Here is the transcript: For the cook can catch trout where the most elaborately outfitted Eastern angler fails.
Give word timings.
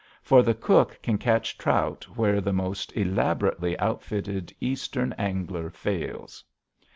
For 0.23 0.41
the 0.41 0.55
cook 0.55 0.97
can 1.03 1.19
catch 1.19 1.59
trout 1.59 2.05
where 2.15 2.41
the 2.41 2.51
most 2.51 2.91
elaborately 2.97 3.77
outfitted 3.77 4.51
Eastern 4.59 5.13
angler 5.13 5.69
fails. 5.69 6.43